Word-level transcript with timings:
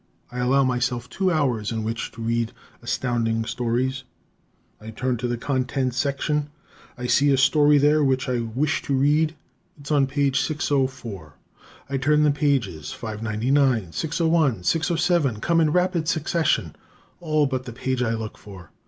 I 0.31 0.39
allow 0.39 0.63
myself 0.63 1.07
two 1.11 1.31
hours 1.31 1.71
in 1.71 1.83
which 1.83 2.11
to 2.13 2.23
read 2.23 2.53
Astounding 2.81 3.45
Stories. 3.45 4.03
I 4.79 4.89
turn 4.89 5.17
to 5.17 5.27
the 5.27 5.37
contents 5.37 5.97
section; 5.99 6.49
I 6.97 7.05
see 7.05 7.31
a 7.31 7.37
story 7.37 7.77
there 7.77 8.03
which 8.03 8.27
I 8.27 8.39
wish 8.39 8.81
to 8.81 8.95
read. 8.95 9.35
It 9.79 9.85
is 9.85 9.91
on 9.91 10.07
page 10.07 10.41
604. 10.41 11.35
I 11.87 11.97
turn 11.97 12.23
the 12.23 12.31
pages: 12.31 12.91
599, 12.91 13.91
601, 13.91 14.63
607 14.63 15.39
come 15.39 15.61
in 15.61 15.69
rapid 15.71 16.07
succession, 16.07 16.75
all 17.19 17.45
but 17.45 17.65
the 17.65 17.71
page 17.71 18.01
I 18.01 18.15
look 18.15 18.39
for. 18.39 18.71